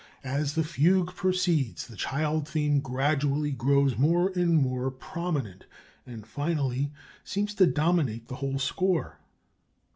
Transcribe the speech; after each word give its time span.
As 0.23 0.55
the 0.55 0.63
Fugue 0.63 1.13
proceeds, 1.15 1.85
the 1.85 1.95
child 1.95 2.47
theme 2.47 2.79
gradually 2.79 3.51
grows 3.51 3.99
more 3.99 4.29
and 4.29 4.57
more 4.57 4.89
prominent, 4.89 5.65
and 6.07 6.25
finally 6.25 6.91
seems 7.23 7.53
to 7.53 7.67
dominate 7.67 8.27
the 8.27 8.37
whole 8.37 8.57
score." 8.57 9.19